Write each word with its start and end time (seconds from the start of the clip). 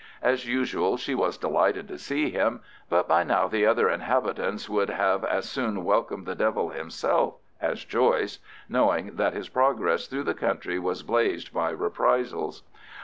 As 0.23 0.47
usual, 0.47 0.97
she 0.97 1.13
was 1.13 1.37
delighted 1.37 1.87
to 1.89 1.99
see 1.99 2.31
him, 2.31 2.61
but 2.89 3.07
by 3.07 3.21
now 3.23 3.47
the 3.47 3.67
other 3.67 3.87
inhabitants 3.87 4.67
would 4.67 4.89
have 4.89 5.23
as 5.23 5.47
soon 5.47 5.83
welcomed 5.83 6.25
the 6.25 6.33
devil 6.33 6.69
himself 6.69 7.35
as 7.61 7.85
Joyce, 7.85 8.39
knowing 8.67 9.15
that 9.17 9.33
his 9.35 9.47
progress 9.47 10.07
through 10.07 10.23
the 10.23 10.33
country 10.33 10.79
was 10.79 11.03
blazed 11.03 11.53
by 11.53 11.69
reprisals. 11.69 12.63